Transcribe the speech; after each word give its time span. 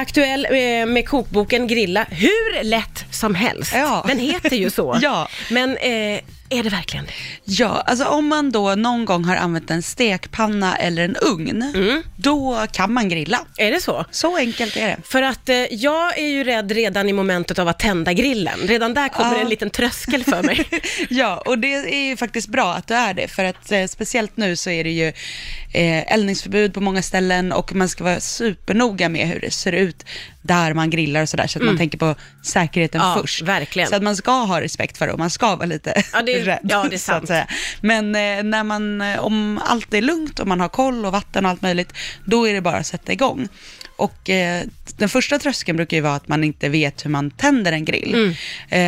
aktuell 0.00 0.44
eh, 0.50 0.86
med 0.86 1.08
kokboken 1.08 1.66
Grilla, 1.66 2.06
hur 2.10 2.64
lätt 2.64 3.04
som 3.10 3.34
helst. 3.34 3.72
Ja. 3.74 4.04
Den 4.08 4.18
heter 4.18 4.56
ju 4.56 4.70
så. 4.70 4.98
Ja. 5.02 5.28
Men 5.50 5.76
eh, 5.76 6.20
är 6.50 6.62
det 6.62 6.70
verkligen 6.70 7.04
det? 7.06 7.12
Ja, 7.44 7.68
alltså 7.86 8.04
om 8.04 8.26
man 8.28 8.50
då 8.50 8.74
någon 8.74 9.04
gång 9.04 9.24
har 9.24 9.36
använt 9.36 9.70
en 9.70 9.82
stekpanna 9.82 10.76
eller 10.76 11.04
en 11.04 11.16
ugn, 11.16 11.62
Mm. 11.74 12.02
då 12.16 12.66
kan 12.72 12.92
man 12.92 13.08
grilla. 13.08 13.40
Är 13.56 13.70
det 13.72 13.80
så? 13.80 14.04
Så 14.10 14.36
enkelt 14.36 14.76
är 14.76 14.86
det. 14.88 14.96
För 15.04 15.22
att 15.22 15.48
eh, 15.48 15.56
jag 15.56 16.18
är 16.18 16.26
ju 16.28 16.44
rädd 16.44 16.72
redan 16.72 17.08
i 17.08 17.12
momentet 17.12 17.58
av 17.58 17.68
att 17.68 17.78
tända 17.78 18.12
grillen. 18.12 18.58
Redan 18.64 18.94
där 18.94 19.08
kommer 19.08 19.34
Ja. 19.34 19.40
en 19.40 19.48
liten 19.48 19.70
tröskel 19.70 20.24
för 20.24 20.42
mig. 20.42 20.68
Ja, 21.10 21.42
och 21.46 21.58
det 21.58 21.74
är 21.74 22.04
ju 22.08 22.16
faktiskt 22.16 22.48
bra 22.48 22.74
att 22.74 22.86
du 22.88 22.94
är 22.94 23.14
det, 23.14 23.28
för 23.28 23.44
att 23.44 23.72
eh, 23.72 23.86
speciellt 23.86 24.36
nu 24.36 24.56
så 24.56 24.70
är 24.70 24.84
det 24.84 24.90
ju 24.90 25.08
eh, 25.74 26.12
eldningsförbud 26.12 26.74
på 26.74 26.80
många 26.80 27.02
ställen 27.02 27.52
och 27.52 27.74
man 27.74 27.88
ska 27.88 28.04
vara 28.04 28.20
supernoga 28.20 29.08
med 29.08 29.28
hur 29.28 29.40
det 29.40 29.50
ser 29.50 29.72
ut 29.72 30.04
där 30.42 30.74
man 30.74 30.90
grillar 30.90 31.22
och 31.22 31.28
sådär, 31.28 31.46
så 31.46 31.58
att 31.58 31.64
man 31.64 31.78
tänker 31.78 31.98
på 31.98 32.14
säkerheten 32.44 33.00
Mm. 33.00 33.12
Ja, 33.12 33.20
först. 33.22 33.42
verkligen. 33.42 33.88
Så 33.88 33.96
att 33.96 34.02
man 34.02 34.16
ska 34.16 34.30
ha 34.32 34.60
respekt 34.60 34.98
för 34.98 35.06
det 35.06 35.12
och 35.12 35.18
man 35.18 35.30
ska 35.30 35.56
vara 35.56 35.66
lite 35.66 36.02
Ja, 36.12 36.22
rädd. 36.44 36.60
ja, 36.62 36.86
det 36.90 36.96
är 36.96 36.98
så 36.98 37.04
sant. 37.04 37.28
säga. 37.28 37.46
Men 37.80 38.14
eh, 38.14 38.42
när 38.42 38.64
man, 38.64 39.00
eh, 39.00 39.18
om 39.18 39.60
allt 39.64 39.94
är 39.94 40.02
lugnt 40.02 40.40
och 40.40 40.46
man 40.46 40.60
har 40.60 40.68
koll 40.68 41.06
och 41.06 41.12
vatten 41.12 41.44
och 41.44 41.50
allt 41.50 41.62
möjligt, 41.62 41.92
då 42.24 42.48
är 42.48 42.54
det 42.54 42.60
bara 42.60 42.76
att 42.76 42.86
sätta 42.86 43.12
igång. 43.12 43.48
Och 43.96 44.30
eh, 44.30 44.64
den 44.96 45.08
första 45.08 45.38
tröskeln 45.38 45.76
brukar 45.76 45.96
ju 45.96 46.00
vara 46.00 46.14
att 46.14 46.28
man 46.28 46.44
inte 46.44 46.68
vet 46.68 47.04
hur 47.04 47.10
man 47.10 47.30
tänder 47.30 47.72
en 47.72 47.84
grill. 47.84 48.14
Mm. 48.14 48.34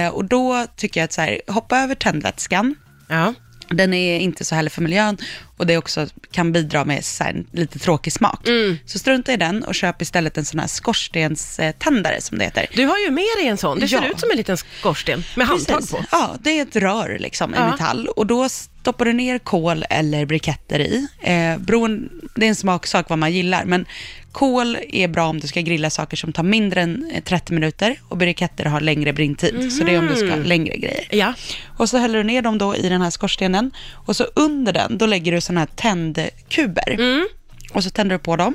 Eh, 0.07 0.15
och 0.15 0.25
då 0.25 0.67
tycker 0.77 1.01
jag 1.01 1.05
att 1.05 1.13
så 1.13 1.21
här, 1.21 1.41
hoppa 1.47 1.79
över 1.79 1.95
tändvätskan. 1.95 2.75
Ja. 3.09 3.35
Den 3.77 3.95
är 3.95 4.19
inte 4.19 4.45
så 4.45 4.55
härlig 4.55 4.73
för 4.73 4.83
miljön 4.83 5.17
och 5.57 5.67
det 5.67 5.77
också 5.77 6.07
kan 6.31 6.53
bidra 6.53 6.85
med 6.85 7.05
så 7.05 7.25
här, 7.25 7.45
lite 7.53 7.79
tråkig 7.79 8.13
smak. 8.13 8.49
Mm. 8.49 8.79
Så 8.87 8.99
strunta 8.99 9.33
i 9.33 9.37
den 9.37 9.65
och 9.65 9.75
köp 9.75 10.03
istället 10.03 10.39
en 10.39 10.45
sån 10.45 10.61
här 10.61 10.67
skorstenständare 10.67 12.21
som 12.21 12.39
det 12.39 12.45
heter. 12.45 12.67
Du 12.75 12.87
har 12.87 12.99
ju 12.99 13.11
med 13.11 13.25
dig 13.39 13.47
en 13.47 13.57
sån. 13.57 13.79
Det 13.81 13.89
ser 13.89 13.97
Ja. 14.03 14.09
ut 14.09 14.21
som 14.21 14.31
en 14.31 14.37
liten 14.37 14.57
skorsten 14.57 15.25
med 15.37 15.47
handtag 15.47 15.77
Precis. 15.77 15.91
på. 15.91 16.05
Ja, 16.11 16.37
det 16.43 16.59
är 16.59 16.63
ett 16.63 16.77
rör 16.77 17.17
liksom 17.21 17.55
Ja. 17.57 17.69
i 17.69 17.71
metall 17.71 18.09
och 18.09 18.27
då 18.27 18.49
stoppar 18.49 19.05
du 19.05 19.13
ner 19.13 19.39
kol 19.39 19.85
eller 19.91 20.27
briketter 20.27 20.79
i. 20.81 21.07
Eh, 21.23 21.59
beroende, 21.59 22.09
det 22.35 22.45
är 22.45 22.49
en 22.49 22.55
smaksak 22.57 23.09
vad 23.09 23.19
man 23.19 23.33
gillar, 23.33 23.65
men 23.65 23.87
kol 24.33 24.79
är 24.93 25.09
bra 25.09 25.27
om 25.29 25.41
du 25.41 25.47
ska 25.47 25.61
grilla 25.61 25.91
saker 25.91 26.17
som 26.17 26.33
tar 26.33 26.43
mindre 26.43 26.81
än 26.83 27.11
eh, 27.15 27.23
30 27.23 27.53
minuter 27.53 27.97
och 28.09 28.17
briketter 28.17 28.65
har 28.65 28.81
längre 28.81 29.13
brintid, 29.13 29.73
så 29.73 29.85
det 29.85 29.95
är 29.95 29.99
om 29.99 30.07
du 30.07 30.17
ska 30.17 30.29
ha 30.31 30.37
längre 30.37 30.77
grejer. 30.77 31.05
Ja. 31.11 31.35
Och 31.77 31.89
så 31.89 31.99
häller 31.99 32.19
du 32.19 32.25
ner 32.25 32.43
dem 32.43 32.59
då 32.59 32.77
i 32.77 32.89
den 32.89 33.03
här 33.03 33.11
skorstenen 33.11 33.71
och 33.93 34.17
så 34.17 34.25
under 34.35 34.73
den, 34.73 34.99
då 34.99 35.07
lägger 35.07 35.33
du 35.33 35.41
sådana 35.41 35.61
här 35.61 35.67
tändkuber. 35.77 36.91
Mm. 36.91 37.27
Och 37.73 37.85
så 37.85 37.91
tänder 37.91 38.15
du 38.17 38.19
på 38.19 38.37
dem 38.37 38.55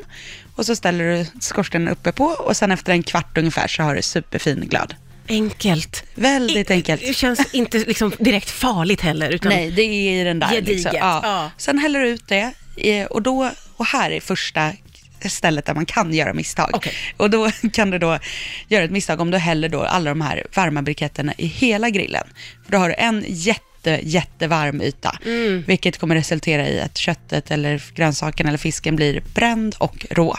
och 0.56 0.66
så 0.66 0.76
ställer 0.76 1.04
du 1.04 1.26
skorstenen 1.40 1.88
uppe 1.88 2.12
på 2.12 2.26
och 2.26 2.58
sen 2.58 2.72
efter 2.72 2.92
en 2.94 3.04
kvart 3.04 3.38
ungefär 3.38 3.68
så 3.68 3.84
har 3.84 3.96
du 3.96 4.02
superfin 4.02 4.68
glöd. 4.70 4.96
Enkelt. 5.30 6.04
Väldigt 6.16 6.70
I- 6.70 6.74
enkelt. 6.74 7.02
Det 7.02 7.14
känns 7.16 7.54
inte 7.54 7.78
liksom 7.78 8.12
direkt 8.20 8.50
farligt 8.50 9.02
heller. 9.02 9.30
Utan 9.30 9.50
Nej, 9.52 9.72
det 9.72 9.82
är 9.82 10.22
i 10.22 10.24
den 10.24 10.40
där. 10.40 10.48
Gediget, 10.48 10.68
Liksom. 10.84 10.92
ja. 11.00 11.52
Sen 11.58 11.78
häller 11.80 12.00
du 12.00 12.08
ut 12.10 12.28
det 12.28 12.52
eh, 12.78 13.06
och, 13.06 13.22
då, 13.22 13.52
och 13.78 13.86
här 13.86 14.12
är 14.12 14.20
första 14.20 14.72
stället 15.26 15.66
där 15.66 15.74
man 15.74 15.86
kan 15.86 16.14
göra 16.14 16.34
misstag. 16.34 16.70
Okej. 16.74 16.94
Och 17.18 17.30
då 17.30 17.52
kan 17.74 17.90
du 17.92 18.00
då 18.00 18.20
göra 18.68 18.84
ett 18.84 18.92
misstag 18.92 19.20
om 19.22 19.32
du 19.32 19.38
häller 19.38 19.70
då 19.70 19.84
alla 19.84 20.10
de 20.10 20.22
här 20.22 20.44
varma 20.56 20.82
briketterna 20.82 21.34
i 21.38 21.46
hela 21.48 21.90
grillen. 21.90 22.28
För 22.66 22.72
då 22.72 22.78
har 22.78 22.90
du 22.90 22.96
en 22.98 23.24
jätte, 23.28 24.00
jättevarm 24.04 24.82
yta, 24.82 25.18
Mm. 25.26 25.64
vilket 25.68 25.98
kommer 25.98 26.16
resultera 26.16 26.68
i 26.70 26.82
att 26.82 26.98
köttet 26.98 27.52
eller 27.52 27.84
grönsaken 27.96 28.48
eller 28.48 28.58
fisken 28.58 28.96
blir 28.96 29.24
bränd 29.36 29.76
och 29.80 30.06
rå. 30.10 30.38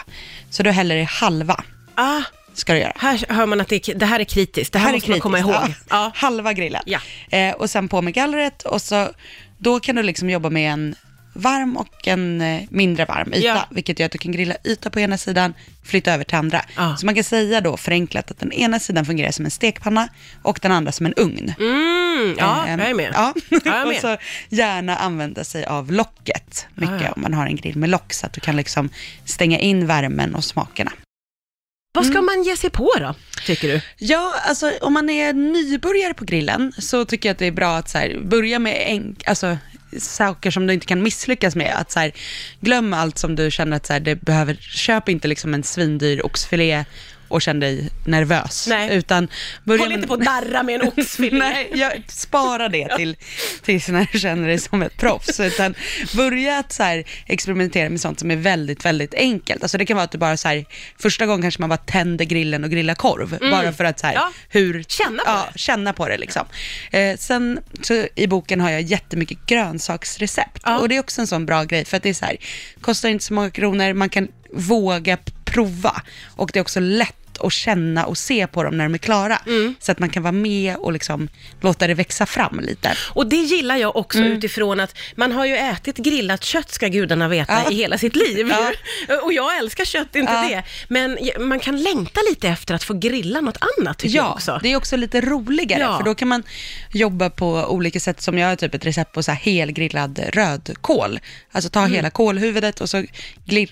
Så 0.49 0.63
du 0.63 0.71
häller 0.71 0.95
i 0.95 1.03
halva, 1.03 1.63
Ah, 1.95 2.21
ska 2.53 2.73
du 2.73 2.79
göra. 2.79 2.93
här 2.95 3.25
hör 3.29 3.45
man 3.45 3.61
att 3.61 3.67
det, 3.67 3.89
är- 3.89 3.95
det 3.95 4.05
här 4.05 4.19
är 4.19 4.23
kritiskt. 4.23 4.73
Det 4.73 4.79
här, 4.79 4.93
måste 4.93 5.09
man 5.09 5.19
komma 5.19 5.39
ihåg. 5.39 5.51
Ja, 5.53 5.67
Ja. 5.89 6.11
Halva 6.15 6.53
grillen. 6.53 6.81
Ja. 6.85 6.99
Eh, 7.29 7.53
och 7.55 7.69
sen 7.69 7.87
på 7.87 8.01
med 8.01 8.13
gallret 8.13 8.63
och 8.63 8.81
så, 8.81 9.09
då 9.57 9.79
kan 9.79 9.95
du 9.95 10.03
liksom 10.03 10.29
jobba 10.29 10.49
med 10.49 10.71
en 10.73 10.95
varm 11.33 11.77
och 11.77 12.07
en 12.07 12.41
eh, 12.41 12.61
mindre 12.69 13.05
varm 13.05 13.33
yta, 13.33 13.47
Ja. 13.47 13.67
vilket 13.71 13.99
gör 13.99 14.05
att 14.05 14.11
du 14.11 14.17
kan 14.17 14.31
grilla 14.31 14.55
yta 14.63 14.89
på 14.89 14.99
ena 14.99 15.17
sidan, 15.17 15.53
flytta 15.83 16.13
över 16.13 16.23
till 16.23 16.35
andra. 16.37 16.61
Ja. 16.75 16.95
Så 16.97 17.05
man 17.05 17.15
kan 17.15 17.23
säga 17.23 17.61
då 17.61 17.77
förenklat 17.77 18.31
att 18.31 18.39
den 18.39 18.51
ena 18.51 18.79
sidan 18.79 19.05
fungerar 19.05 19.31
som 19.31 19.45
en 19.45 19.51
stekpanna 19.51 20.07
och 20.41 20.59
den 20.61 20.71
andra 20.71 20.91
som 20.91 21.05
en 21.05 21.13
ugn. 21.13 21.53
Mm, 21.59 22.35
ja, 22.37 22.65
Ehm, 22.67 22.79
jag 22.79 22.89
är 22.89 22.93
med. 22.93 23.11
Ja. 23.13 23.33
Ja, 23.49 23.59
jag 23.65 23.75
är 23.75 23.81
och 23.83 23.87
med. 23.93 24.01
så 24.01 24.17
gärna 24.49 24.95
använda 24.97 25.43
sig 25.43 25.65
av 25.65 25.91
locket 25.91 26.67
mycket 26.75 27.01
Ja, 27.01 27.05
ja. 27.07 27.11
om 27.11 27.21
man 27.21 27.33
har 27.33 27.45
en 27.47 27.55
grill 27.55 27.75
med 27.75 27.89
lock 27.89 28.13
så 28.13 28.25
att 28.25 28.33
du 28.33 28.41
kan 28.41 28.55
liksom 28.55 28.89
stänga 29.25 29.59
in 29.59 29.87
värmen 29.87 30.35
och 30.35 30.43
smakerna. 30.43 30.91
Vad 31.93 32.03
Mm. 32.05 32.13
ska 32.13 32.21
man 32.21 32.43
ge 32.43 32.57
sig 32.57 32.69
på 32.69 32.91
då, 32.99 33.15
tycker 33.45 33.67
du? 33.67 33.81
Ja, 33.97 34.33
alltså 34.47 34.71
om 34.81 34.93
man 34.93 35.09
är 35.09 35.33
nybörjare 35.33 36.13
på 36.13 36.25
grillen 36.25 36.71
så 36.77 37.05
tycker 37.05 37.29
jag 37.29 37.33
att 37.33 37.39
det 37.39 37.45
är 37.45 37.51
bra 37.51 37.75
att 37.77 37.89
så 37.89 37.97
här, 37.97 38.19
börja 38.23 38.59
med 38.59 38.83
enk, 38.87 39.27
alltså, 39.27 39.57
saker 39.97 40.51
som 40.51 40.67
du 40.67 40.73
inte 40.73 40.85
kan 40.85 41.03
misslyckas 41.03 41.55
med. 41.55 41.75
Att 41.75 41.91
så 41.91 41.99
här, 41.99 42.11
glöm 42.59 42.93
allt 42.93 43.17
som 43.17 43.35
du 43.35 43.51
känner 43.51 43.77
att 43.77 43.85
så 43.85 43.93
här, 43.93 43.99
det 43.99 44.15
behöver, 44.15 44.53
köp 44.61 45.09
inte 45.09 45.27
liksom 45.27 45.53
en 45.53 45.63
svindyr 45.63 46.25
oxfilé 46.25 46.85
och 47.29 47.41
känn 47.41 47.59
dig 47.59 47.89
nervös. 48.05 48.67
Nej. 48.69 48.95
Utan 48.95 49.27
börja 49.63 49.83
Håll 49.83 49.91
inte 49.91 50.07
på 50.07 50.13
att 50.13 50.25
darra 50.25 50.63
med 50.63 50.81
en 50.81 50.87
oxfilé. 50.87 51.39
Nej, 51.39 51.71
jag, 51.73 52.03
spara 52.07 52.69
det 52.69 52.95
till, 52.95 53.15
tills 53.61 53.87
när 53.87 54.07
du 54.11 54.19
känner 54.19 54.47
dig 54.47 54.59
som 54.59 54.81
ett 54.81 54.97
proffs. 54.97 55.39
Utan 55.39 55.75
börja 56.15 56.57
att 56.57 56.71
så 56.71 56.83
här, 56.83 57.03
experimentera 57.25 57.89
med 57.89 58.01
sånt 58.01 58.19
som 58.19 58.31
är 58.31 58.35
väldigt, 58.35 58.85
väldigt 58.85 59.13
enkelt. 59.13 59.63
Alltså 59.63 59.77
det 59.77 59.85
kan 59.85 59.95
vara 59.95 60.03
att 60.03 60.11
du 60.11 60.17
bara 60.17 60.37
så 60.37 60.47
här, 60.47 60.65
första 60.99 61.25
gången 61.25 61.41
kanske 61.41 61.61
man 61.61 61.69
bara 61.69 61.77
tänder 61.77 62.25
grillen 62.25 62.63
och 62.63 62.69
grillar 62.69 62.95
korv. 62.95 63.37
Bara 63.51 63.73
för 63.73 63.83
att 63.83 63.99
så 63.99 64.07
här, 64.07 64.19
Mm. 64.19 64.21
Ja. 64.21 64.31
hur, 64.49 64.83
Känna 64.83 65.23
på 65.23 65.29
ja, 65.29 65.49
det. 65.53 65.59
Känna 65.59 65.93
på 65.93 66.07
det 66.07 66.17
liksom. 66.17 66.45
Eh, 66.91 67.17
sen 67.17 67.59
så 67.81 68.07
i 68.15 68.27
boken 68.27 68.61
har 68.61 68.69
jag 68.69 68.81
jättemycket 68.81 69.45
grönsaksrecept. 69.45 70.61
Ja. 70.65 70.77
Och 70.79 70.89
det 70.89 70.95
är 70.95 70.99
också 70.99 71.21
en 71.21 71.27
sån 71.27 71.45
bra 71.45 71.63
grej, 71.63 71.85
för 71.85 71.97
att 71.97 72.03
det 72.03 72.09
är 72.09 72.13
så 72.13 72.25
här, 72.25 72.37
kostar 72.81 73.09
inte 73.09 73.25
så 73.25 73.33
många 73.33 73.49
kronor, 73.49 73.93
man 73.93 74.09
kan 74.09 74.27
våga 74.53 75.17
prova. 75.45 76.01
Och 76.35 76.49
det 76.53 76.59
är 76.59 76.61
också 76.61 76.79
lätt 76.79 77.18
att 77.45 77.53
känna 77.53 78.05
och 78.05 78.17
se 78.17 78.47
på 78.47 78.63
dem 78.63 78.77
när 78.77 78.83
de 78.85 78.93
är 78.93 78.97
klara. 78.97 79.37
Mm. 79.45 79.75
Så 79.79 79.91
att 79.91 79.99
man 79.99 80.09
kan 80.09 80.23
vara 80.23 80.31
med 80.31 80.75
och 80.75 80.93
liksom 80.93 81.27
låta 81.61 81.87
det 81.87 81.93
växa 81.93 82.25
fram 82.25 82.59
lite. 82.59 82.91
Och 83.13 83.27
det 83.27 83.35
gillar 83.35 83.75
jag 83.77 83.95
också 83.95 84.17
Mm. 84.19 84.31
utifrån 84.31 84.79
att 84.79 84.97
man 85.15 85.31
har 85.31 85.45
ju 85.45 85.55
ätit 85.55 85.97
grillat 85.97 86.43
kött, 86.43 86.71
ska 86.71 86.87
gudarna 86.87 87.27
veta, 87.27 87.53
Ja. 87.65 87.71
i 87.71 87.75
hela 87.75 87.97
sitt 87.97 88.15
liv. 88.15 88.47
Ja. 88.49 88.71
Och 89.23 89.33
jag 89.33 89.57
älskar 89.57 89.85
kött, 89.85 90.15
inte 90.15 90.31
Ja. 90.33 90.41
det. 90.49 90.63
Men 90.87 91.17
man 91.47 91.59
kan 91.59 91.81
längta 91.83 92.21
lite 92.29 92.49
efter 92.49 92.73
att 92.75 92.83
få 92.83 92.93
grilla 92.93 93.41
något 93.41 93.57
annat, 93.77 93.97
tycker 93.97 94.15
jag 94.17 94.25
Ja, 94.25 94.33
också. 94.33 94.59
det 94.63 94.71
är 94.71 94.75
också 94.75 94.97
lite 94.97 95.21
roligare, 95.21 95.97
för 95.97 96.03
då 96.03 96.15
kan 96.15 96.27
man 96.27 96.43
jobba 96.93 97.29
på 97.29 97.47
olika 97.65 97.99
sätt. 97.99 98.21
Som 98.21 98.37
jag 98.37 98.47
har 98.47 98.55
typ 98.55 98.73
ett 98.75 98.85
recept 98.85 99.13
på 99.13 99.23
så 99.23 99.31
här 99.31 99.39
helgrillad 99.39 100.19
rödkål. 100.33 101.19
Alltså 101.51 101.69
ta 101.69 101.79
Mm. 101.79 101.91
hela 101.91 102.09
kålhuvudet 102.09 102.81
och 102.81 102.89
så 102.89 103.03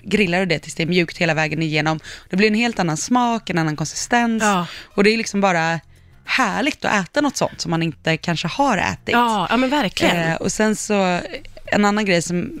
grillar 0.02 0.40
du 0.40 0.46
det 0.46 0.58
tills 0.58 0.74
det 0.74 0.82
är 0.82 0.86
mjukt 0.86 1.18
hela 1.18 1.34
vägen 1.34 1.62
igenom. 1.62 2.00
Det 2.30 2.36
blir 2.36 2.48
en 2.48 2.54
helt 2.54 2.78
annan 2.78 2.96
smak, 2.96 3.50
en 3.58 3.66
annan 3.66 3.76
konsistens. 3.76 4.42
Ja. 4.42 4.66
Och 4.94 5.04
det 5.04 5.10
är 5.10 5.16
liksom 5.16 5.40
bara 5.40 5.80
härligt 6.24 6.84
att 6.84 7.04
äta 7.04 7.20
något 7.20 7.36
sånt 7.36 7.60
som 7.60 7.70
man 7.70 7.82
inte 7.82 8.16
kanske 8.16 8.48
har 8.48 8.78
ätit. 8.78 9.08
Ja, 9.08 9.46
ja 9.50 9.56
men 9.56 9.70
verkligen. 9.70 10.16
Eh, 10.16 10.34
och 10.34 10.52
sen 10.52 10.76
så, 10.76 11.20
en 11.72 11.84
annan 11.84 12.04
grej 12.04 12.22
som 12.22 12.60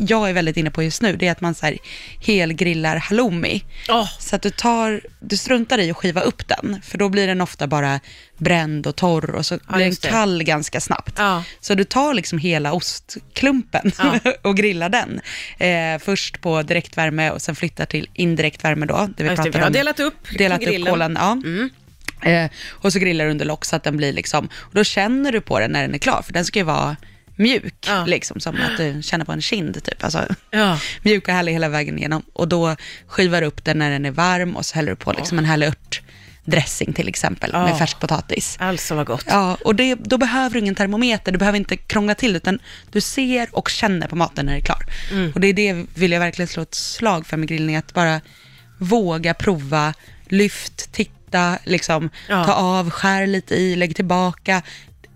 jag 0.00 0.28
är 0.28 0.32
väldigt 0.32 0.56
inne 0.56 0.70
på 0.70 0.82
just 0.82 1.02
nu, 1.02 1.16
det 1.16 1.26
är 1.26 1.32
att 1.32 1.40
man 1.40 1.54
så 1.54 1.66
här 1.66 1.78
helgrillar 2.26 2.96
halloumi. 2.96 3.64
Åh. 3.88 4.08
Så 4.18 4.36
att 4.36 4.42
du 4.42 4.50
tar, 4.50 5.00
du 5.20 5.36
struntar 5.36 5.78
i 5.78 5.90
att 5.90 5.96
skiva 5.96 6.20
upp 6.20 6.48
den, 6.48 6.80
för 6.84 6.98
då 6.98 7.08
blir 7.08 7.26
den 7.26 7.40
ofta 7.40 7.66
bara 7.66 8.00
bränd 8.36 8.86
och 8.86 8.96
torr 8.96 9.30
och 9.34 9.46
så 9.46 9.58
blir 9.68 9.78
den 9.78 9.86
just 9.88 10.02
det. 10.02 10.08
kall 10.08 10.42
ganska 10.44 10.80
snabbt. 10.80 11.14
Ja. 11.18 11.44
Så 11.60 11.74
du 11.74 11.84
tar 11.84 12.14
liksom 12.14 12.38
hela 12.38 12.72
ostklumpen 12.72 13.92
Ja. 13.98 14.18
och 14.42 14.56
grillar 14.56 14.88
den. 14.88 15.20
Eh, 15.58 15.98
först 16.00 16.40
på 16.40 16.62
direktvärme 16.62 17.30
och 17.30 17.42
sen 17.42 17.54
flyttar 17.56 17.84
till 17.86 18.08
indirekt 18.14 18.64
värme 18.64 18.86
då. 18.86 19.08
Det 19.16 19.22
vi 19.22 19.28
Ja, 19.28 19.34
pratade 19.34 19.50
vi 19.50 19.58
har 19.58 19.66
om. 19.66 19.72
delat 19.72 20.00
upp 20.00 20.14
delat 20.38 20.58
på 20.58 20.64
upp 20.64 20.70
grillen. 20.70 20.92
kolen. 20.92 21.16
Ja. 21.20 21.32
Mm. 21.32 21.70
Eh, 22.22 22.50
och 22.68 22.92
så 22.92 22.98
grillar 22.98 23.24
du 23.24 23.30
under 23.30 23.44
lock 23.44 23.64
så 23.64 23.76
att 23.76 23.82
den 23.84 23.96
blir 23.96 24.12
liksom, 24.12 24.46
och 24.54 24.74
då 24.74 24.84
känner 24.84 25.32
du 25.32 25.40
på 25.40 25.60
den 25.60 25.70
när 25.70 25.82
den 25.82 25.94
är 25.94 25.98
klar, 25.98 26.22
för 26.26 26.32
den 26.32 26.44
ska 26.44 26.58
ju 26.58 26.64
vara 26.64 26.96
mjuk, 27.40 27.74
Ja. 27.86 28.04
liksom 28.06 28.40
som 28.40 28.54
att 28.56 28.76
du 28.76 29.02
känner 29.02 29.24
på 29.24 29.32
en 29.32 29.42
kind 29.42 29.84
typ. 29.84 30.04
Alltså, 30.04 30.26
Ja. 30.50 30.78
mjuk 31.02 31.28
och 31.28 31.34
härlig 31.34 31.52
hela 31.52 31.68
vägen 31.68 31.98
igenom. 31.98 32.22
Och 32.32 32.48
då 32.48 32.76
skivar 33.06 33.40
du 33.40 33.46
upp 33.46 33.64
den 33.64 33.78
när 33.78 33.90
den 33.90 34.06
är 34.06 34.10
varm 34.10 34.56
och 34.56 34.66
så 34.66 34.74
häller 34.74 34.90
du 34.90 34.96
på 34.96 35.12
liksom 35.12 35.38
en 35.38 35.44
härlig 35.44 35.66
örtdressing 35.66 36.92
till 36.92 37.08
exempel 37.08 37.50
Ja. 37.52 37.64
med 37.64 37.78
färsk 37.78 38.00
potatis. 38.00 38.56
Alltså 38.60 38.94
vad 38.94 39.06
gott. 39.06 39.24
Ja, 39.28 39.56
och 39.64 39.74
det, 39.74 39.94
då 39.94 40.18
behöver 40.18 40.50
du 40.54 40.58
ingen 40.58 40.74
termometer, 40.74 41.32
du 41.32 41.38
behöver 41.38 41.58
inte 41.58 41.76
krångla 41.76 42.14
till 42.14 42.36
utan 42.36 42.58
du 42.92 43.00
ser 43.00 43.48
och 43.52 43.68
känner 43.68 44.08
på 44.08 44.16
maten 44.16 44.46
när 44.46 44.52
det 44.52 44.58
är 44.58 44.64
klar. 44.64 44.84
Mm. 45.12 45.32
Och 45.34 45.40
det 45.40 45.46
är 45.48 45.52
det 45.52 45.86
vill 45.94 46.12
jag 46.12 46.20
verkligen 46.20 46.48
slå 46.48 46.62
ett 46.62 46.74
slag 46.74 47.26
för 47.26 47.36
med 47.36 47.48
grillning, 47.48 47.76
att 47.76 47.94
bara 47.94 48.20
våga 48.78 49.34
prova, 49.34 49.94
lyft, 50.28 50.92
titta, 50.92 51.58
liksom, 51.64 52.10
Ja. 52.28 52.44
ta 52.44 52.52
av, 52.52 52.90
skär 52.90 53.26
lite 53.26 53.54
i, 53.54 53.76
lägg 53.76 53.96
tillbaka. 53.96 54.62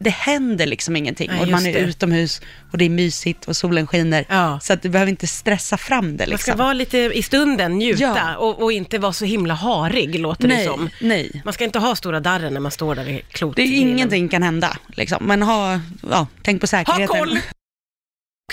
Det 0.05 0.11
händer 0.11 0.67
liksom 0.67 0.97
ingenting. 0.97 1.31
Nej, 1.31 1.41
och 1.41 1.49
man 1.49 1.67
är 1.67 1.73
det. 1.73 1.79
utomhus 1.79 2.41
och 2.71 2.79
det 2.79 2.85
är 2.85 2.91
mysigt 2.91 3.45
och 3.45 3.56
solen 3.56 3.87
skiner. 3.87 4.25
Ja. 4.29 4.61
Så 4.62 4.73
att 4.73 4.83
du 4.83 4.89
behöver 4.89 5.11
inte 5.11 5.27
stressa 5.27 5.77
fram 5.77 6.17
det 6.17 6.27
Man 6.31 6.39
ska 6.39 6.51
liksom. 6.51 6.59
vara 6.59 6.73
lite 6.73 6.99
i 6.99 7.23
stunden, 7.23 7.73
njuta 7.73 8.03
Ja. 8.03 8.37
och, 8.37 8.62
och 8.62 8.73
inte 8.73 8.99
vara 8.99 9.12
så 9.12 9.25
himla 9.25 9.55
harig, 9.55 10.21
låter 10.21 10.49
det 10.49 10.55
nej, 10.55 10.67
som. 10.67 10.91
nej. 11.01 11.43
Man 11.45 11.55
ska 11.55 11.65
inte 11.65 11.79
ha 11.79 11.97
stora 11.97 12.21
darren 12.21 12.53
när 12.53 12.61
man 12.61 12.73
står 12.73 12.95
där 12.95 13.05
vid 13.05 13.29
klotet. 13.29 13.56
Det 13.56 13.62
är 13.62 13.81
ingenting 13.81 14.29
kan 14.29 14.43
hända, 14.43 14.77
liksom. 14.89 15.25
men 15.27 15.43
ha, 15.43 15.81
ja, 16.11 16.27
tänk 16.43 16.61
på 16.61 16.67
säkerheten. 16.67 17.06
koll! 17.06 17.39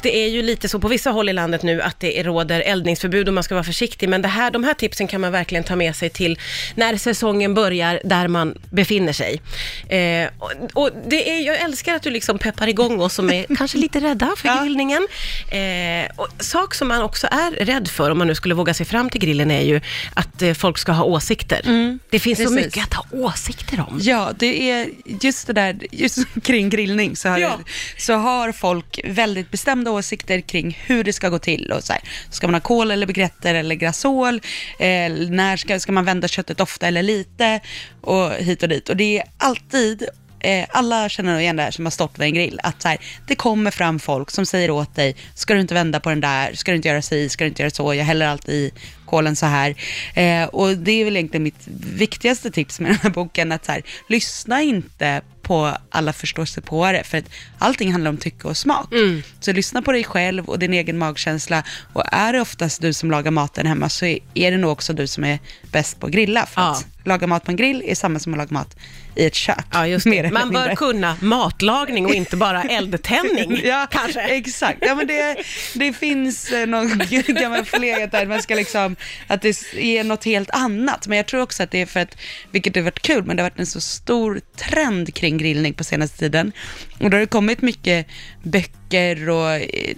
Det 0.01 0.17
är 0.23 0.27
ju 0.29 0.41
lite 0.41 0.69
så 0.69 0.79
på 0.79 0.87
vissa 0.87 1.09
håll 1.11 1.29
i 1.29 1.33
landet 1.33 1.63
nu 1.63 1.81
att 1.81 1.99
det 1.99 2.23
råder 2.23 2.59
eldningsförbud 2.59 3.27
och 3.27 3.33
man 3.33 3.43
ska 3.43 3.55
vara 3.55 3.63
försiktig, 3.63 4.09
men 4.09 4.21
det 4.21 4.27
här, 4.27 4.51
de 4.51 4.63
här 4.63 4.73
tipsen 4.73 5.07
kan 5.07 5.21
man 5.21 5.31
verkligen 5.31 5.63
ta 5.63 5.75
med 5.75 5.95
sig 5.95 6.09
till 6.09 6.39
när 6.75 6.97
säsongen 6.97 7.53
börjar, 7.53 8.01
där 8.03 8.27
man 8.27 8.57
befinner 8.69 9.13
sig. 9.13 9.41
Eh, 9.89 10.29
och, 10.39 10.51
och 10.83 10.89
det 11.07 11.29
är, 11.29 11.39
jag 11.41 11.59
älskar 11.61 11.95
att 11.95 12.01
du 12.03 12.09
liksom 12.09 12.39
peppar 12.39 12.67
igång 12.67 12.99
oss 13.01 13.13
som 13.13 13.29
är 13.31 13.55
kanske 13.57 13.77
lite 13.77 13.99
rädda 13.99 14.31
för 14.37 14.47
Ja. 14.47 14.61
grillningen. 14.63 15.07
Eh, 15.51 16.11
och 16.15 16.27
sak 16.39 16.73
som 16.73 16.87
man 16.87 17.01
också 17.01 17.27
är 17.31 17.65
rädd 17.65 17.87
för, 17.87 18.11
om 18.11 18.17
man 18.17 18.27
nu 18.27 18.35
skulle 18.35 18.55
våga 18.55 18.73
sig 18.73 18.85
fram 18.85 19.09
till 19.09 19.21
grillen, 19.21 19.51
är 19.51 19.61
ju 19.61 19.81
att 20.13 20.41
eh, 20.41 20.53
folk 20.53 20.77
ska 20.77 20.91
ha 20.91 21.03
åsikter. 21.03 21.61
det 22.09 22.19
finns 22.19 22.39
så 22.39 22.43
precis. 22.49 22.65
mycket 22.65 22.83
att 22.83 22.93
ha 22.93 23.05
åsikter 23.11 23.85
om. 23.89 23.99
Ja, 24.01 24.31
det 24.37 24.71
är 24.71 24.87
just 25.21 25.47
det 25.47 25.53
där, 25.53 25.77
just 25.91 26.17
kring 26.43 26.69
grillning 26.69 27.15
så 27.15 27.29
har, 27.29 27.37
Ja. 27.37 27.59
så 27.97 28.13
har 28.13 28.51
folk 28.51 28.99
väldigt 29.03 29.51
bestämda 29.51 29.90
åsikter 29.91 30.41
kring 30.41 30.77
hur 30.85 31.03
det 31.03 31.13
ska 31.13 31.29
gå 31.29 31.39
till. 31.39 31.71
Och 31.71 31.83
så 31.83 31.93
här, 31.93 32.01
ska 32.29 32.47
man 32.47 32.53
ha 32.53 32.61
kol 32.61 32.91
eller 32.91 33.07
begretter 33.07 33.55
eller 33.55 33.75
grasol? 33.75 34.41
Eh, 34.79 35.11
när 35.29 35.57
ska, 35.57 35.79
ska 35.79 35.91
man 35.91 36.05
vända 36.05 36.27
köttet 36.27 36.59
ofta 36.59 36.87
eller 36.87 37.03
lite? 37.03 37.59
Och 38.01 38.31
hit 38.31 38.63
och 38.63 38.69
dit. 38.69 38.89
Och 38.89 38.97
det 38.97 39.17
är 39.17 39.23
alltid 39.37 40.09
Eh, 40.43 40.65
alla 40.69 41.09
känner 41.09 41.31
nog 41.31 41.41
igen 41.41 41.55
det 41.55 41.63
här 41.63 41.71
som 41.71 41.85
har 41.85 41.91
stått 41.91 42.19
vid 42.19 42.27
en 42.27 42.33
grill, 42.33 42.59
att 42.63 42.81
så 42.81 42.87
här, 42.87 42.97
det 43.27 43.35
kommer 43.35 43.71
fram 43.71 43.99
folk 43.99 44.31
som 44.31 44.45
säger 44.45 44.71
åt 44.71 44.95
dig, 44.95 45.15
ska 45.35 45.53
du 45.53 45.59
inte 45.59 45.73
vända 45.73 45.99
på 45.99 46.09
den 46.09 46.21
där, 46.21 46.53
ska 46.53 46.71
du 46.71 46.75
inte 46.75 46.87
göra 46.87 47.01
si, 47.01 47.29
ska 47.29 47.43
du 47.43 47.47
inte 47.47 47.61
göra 47.61 47.71
så, 47.71 47.93
jag 47.93 48.05
häller 48.05 48.27
alltid 48.27 48.55
i 48.55 48.71
kolen 49.05 49.35
så 49.35 49.45
här. 49.45 49.75
Eh, 50.13 50.43
och 50.43 50.77
det 50.77 50.91
är 50.91 51.05
väl 51.05 51.15
egentligen 51.15 51.43
mitt 51.43 51.67
viktigaste 51.95 52.51
tips 52.51 52.79
med 52.79 52.91
den 52.91 52.99
här 53.03 53.09
boken, 53.09 53.51
att 53.51 53.65
så 53.65 53.71
här, 53.71 53.83
lyssna 54.09 54.61
inte 54.61 55.21
på 55.41 55.77
alla 55.89 56.13
förståsigpåare, 56.13 57.03
för 57.03 57.17
att 57.17 57.25
allting 57.57 57.91
handlar 57.91 58.09
om 58.11 58.17
tycke 58.17 58.47
och 58.47 58.57
smak. 58.57 58.91
Mm. 58.93 59.23
Så 59.39 59.51
lyssna 59.53 59.81
på 59.81 59.91
dig 59.91 60.03
själv 60.03 60.45
och 60.45 60.59
din 60.59 60.73
egen 60.73 60.97
magkänsla. 60.97 61.63
Och 61.93 62.03
är 62.11 62.33
det 62.33 62.41
oftast 62.41 62.81
du 62.81 62.93
som 62.93 63.11
lagar 63.11 63.31
maten 63.31 63.65
hemma 63.67 63.89
så 63.89 64.05
är- 64.05 64.19
det 64.51 64.57
nog 64.57 64.71
också 64.71 64.93
du 64.93 65.07
som 65.07 65.23
är 65.23 65.39
bäst 65.71 65.99
på 65.99 66.05
att 66.05 66.11
grilla. 66.13 66.45
För 66.45 66.61
Ja. 66.61 66.71
att 66.71 66.85
laga 67.07 67.27
mat 67.27 67.43
på 67.45 67.51
en 67.51 67.57
grill 67.57 67.83
är 67.85 67.95
samma 67.95 68.19
som 68.19 68.33
att 68.33 68.37
laga 68.37 68.49
mat 68.51 68.77
i 69.15 69.25
ett 69.25 69.35
kök. 69.35 69.65
Ja, 69.73 69.87
just 69.87 70.03
det. 70.03 70.31
Man 70.31 70.51
bör 70.51 70.75
kunna 70.75 71.17
matlagning 71.21 72.05
och 72.05 72.13
inte 72.13 72.37
bara 72.37 72.63
eldtändning, 72.69 73.61
Ja, 73.63 73.87
kanske. 73.91 74.21
exakt. 74.21 74.77
Ja, 74.81 74.95
men 74.95 75.07
det, 75.07 75.37
det 75.73 75.93
finns 75.93 76.51
eh, 76.51 76.67
någon 76.67 76.97
gammal 77.27 77.65
förlegat 77.65 78.11
där, 78.11 78.25
man 78.25 78.41
ska 78.41 78.55
liksom, 78.55 78.95
att 79.27 79.41
det 79.41 79.73
är 79.73 80.03
något 80.03 80.23
helt 80.23 80.49
annat. 80.49 81.07
Men 81.07 81.17
jag 81.17 81.25
tror 81.27 81.41
också 81.41 81.63
att 81.63 81.71
det 81.71 81.81
är 81.81 81.85
för 81.85 81.99
att, 81.99 82.17
vilket 82.51 82.75
har 82.75 82.83
varit 82.83 82.99
kul, 83.01 83.23
men 83.23 83.35
det 83.35 83.43
har 83.43 83.49
varit 83.49 83.59
en 83.59 83.65
så 83.65 83.81
stor 83.81 84.41
trend 84.57 85.15
kring 85.15 85.30
grillning 85.37 85.73
på 85.73 85.83
senaste 85.83 86.17
tiden. 86.17 86.51
Och 86.99 87.09
då 87.09 87.17
har 87.17 87.21
det 87.21 87.27
kommit 87.27 87.61
mycket 87.61 88.07
böcker 88.43 88.80
och 89.29 89.51
eh, 89.51 89.95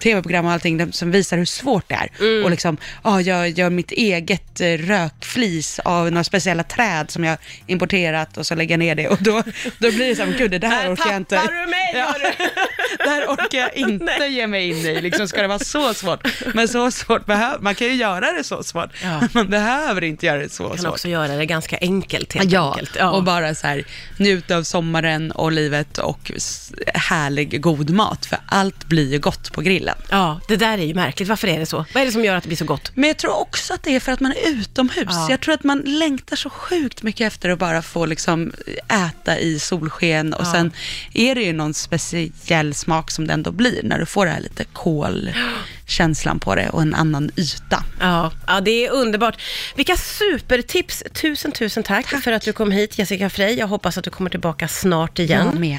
tv-program 0.00 0.46
och 0.46 0.52
allting 0.52 0.92
som 0.92 1.10
visar 1.10 1.36
hur 1.38 1.44
svårt 1.44 1.88
det 1.88 1.94
är. 1.94 2.08
Mm. 2.20 2.44
Och 2.44 2.50
liksom, 2.50 2.76
ja, 3.04 3.20
jag 3.20 3.48
gör 3.48 3.70
mitt 3.70 3.92
eget 3.92 4.60
eh, 4.60 4.66
rökflis 4.66 5.78
av 5.84 6.10
några 6.12 6.24
speciella 6.24 6.62
träd 6.62 7.10
som 7.10 7.24
jag 7.24 7.38
importerat 7.66 8.36
och 8.36 8.46
så 8.46 8.54
lägger 8.54 8.72
jag 8.72 8.78
ner 8.78 8.94
det. 8.94 9.08
Och 9.08 9.22
då, 9.22 9.42
då 9.78 9.90
blir 9.92 10.08
det 10.08 10.16
så 10.16 10.24
här, 10.24 10.34
gud, 10.38 10.60
det 10.60 10.66
Här 10.68 10.92
orkar 10.94 11.06
jag 11.06 11.16
inte. 11.16 11.36
du 11.46 11.70
mig, 11.70 11.92
Ja. 11.94 12.14
Det 12.98 13.08
här 13.10 13.26
orkar 13.26 13.58
jag 13.58 13.76
inte 13.76 14.24
ge 14.28 14.46
mig 14.46 14.68
in 14.68 14.76
i. 14.76 15.00
Liksom, 15.00 15.28
ska 15.28 15.42
det 15.42 15.48
vara 15.48 15.58
så 15.58 15.94
svårt? 15.94 16.26
Men 16.54 16.68
så 16.68 16.90
svårt 16.90 17.26
behöver 17.26 17.58
man 17.58 17.74
kan 17.74 17.86
ju 17.86 17.94
göra 17.94 18.32
det 18.32 18.44
så 18.44 18.62
svårt. 18.62 18.90
Ja. 19.02 19.20
Man 19.32 19.50
behöver 19.50 20.04
inte 20.04 20.26
göra 20.26 20.38
det 20.38 20.48
så 20.52 20.62
Man 20.62 20.70
kan 20.72 20.78
svårt. 20.78 20.92
också 20.92 21.08
göra 21.08 21.36
det 21.36 21.46
ganska 21.46 21.78
enkelt 21.80 22.32
helt 22.32 22.52
Ja, 22.52 22.70
enkelt. 22.78 22.96
och 23.12 23.22
bara 23.24 23.54
så 23.54 23.66
här, 23.66 23.84
njuta 24.16 24.56
av 24.56 24.62
sommaren 24.62 25.30
och 25.32 25.52
livet 25.52 25.98
och 25.98 26.32
härlig 26.94 27.60
god 27.60 27.90
mat. 27.90 28.07
För 28.26 28.38
allt 28.46 28.84
blir 28.84 29.12
ju 29.12 29.18
gott 29.18 29.52
på 29.52 29.60
grillen. 29.60 29.94
ja, 30.10 30.40
det 30.48 30.56
där 30.56 30.78
är 30.78 30.82
ju 30.84 30.94
märkligt. 30.94 31.28
Varför 31.28 31.48
är 31.48 31.58
det 31.58 31.66
så? 31.66 31.84
Vad 31.94 32.00
är 32.02 32.06
det 32.06 32.12
som 32.12 32.24
gör 32.24 32.36
att 32.36 32.42
det 32.42 32.48
blir 32.48 32.56
så 32.56 32.64
gott? 32.64 32.90
Men 32.94 33.08
jag 33.08 33.16
tror 33.16 33.40
också 33.40 33.74
att 33.74 33.82
det 33.82 33.94
är 33.96 34.00
för 34.00 34.12
att 34.12 34.20
man 34.20 34.32
är 34.32 34.48
utomhus. 34.50 35.06
Ja. 35.10 35.26
Jag 35.30 35.40
tror 35.40 35.54
att 35.54 35.64
man 35.64 35.78
längtar 35.80 36.36
så 36.36 36.50
sjukt 36.50 37.02
mycket 37.02 37.26
efter 37.26 37.48
att 37.50 37.58
bara 37.58 37.82
få 37.82 38.06
liksom 38.06 38.52
äta 38.88 39.38
i 39.38 39.58
solsken 39.58 40.34
och 40.34 40.44
Ja. 40.46 40.52
sen 40.52 40.72
är 41.14 41.34
det 41.34 41.42
ju 41.42 41.52
någon 41.52 41.74
speciell 41.74 42.74
smak 42.74 43.10
som 43.10 43.26
det 43.26 43.32
ändå 43.32 43.50
blir 43.50 43.80
när 43.82 43.98
du 43.98 44.06
får 44.06 44.26
det 44.26 44.32
här 44.32 44.40
lite 44.40 44.64
kolkänslan 44.64 46.38
på 46.40 46.54
det 46.54 46.68
och 46.68 46.82
en 46.82 46.94
annan 46.94 47.30
yta. 47.36 47.84
Ja, 48.00 48.32
ja, 48.46 48.60
det 48.60 48.86
är 48.86 48.90
underbart. 48.92 49.40
Vilka 49.76 49.96
supertips! 49.96 51.02
Tusen, 51.12 51.52
tusen 51.52 51.82
tack, 51.82 52.06
för 52.24 52.32
att 52.32 52.42
du 52.42 52.52
kom 52.52 52.70
hit, 52.70 52.98
Jessica 52.98 53.30
Frey. 53.30 53.54
Jag 53.54 53.66
hoppas 53.66 53.98
att 53.98 54.04
du 54.04 54.10
kommer 54.10 54.30
tillbaka 54.30 54.68
snart 54.68 55.18
igen. 55.18 55.46
Jag 55.46 55.54
med. 55.60 55.76